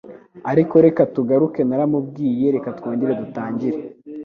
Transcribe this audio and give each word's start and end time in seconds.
Ariko 0.51 0.75
reka 0.85 1.01
tugaruke 1.15 1.61
naramubwiye 1.69 2.45
reka 2.55 2.69
twongere 2.77 3.11
dutangire 3.21 3.79